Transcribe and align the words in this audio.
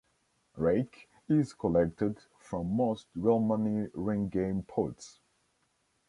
Rake 0.57 1.09
is 1.29 1.53
collected 1.53 2.17
from 2.39 2.75
most 2.75 3.05
real 3.13 3.37
money 3.37 3.87
ring 3.93 4.29
game 4.29 4.63
pots. 4.63 5.19